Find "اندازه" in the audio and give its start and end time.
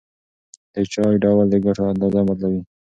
1.93-2.19